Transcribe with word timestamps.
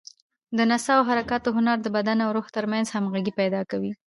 د 0.57 0.59
نڅا 0.69 0.93
او 0.97 1.03
حرکاتو 1.09 1.49
هنر 1.57 1.77
د 1.81 1.87
بدن 1.95 2.17
او 2.25 2.29
روح 2.35 2.47
تر 2.55 2.65
منځ 2.71 2.87
همغږي 2.95 3.33
پیدا 3.41 3.61
کوي. 3.71 3.91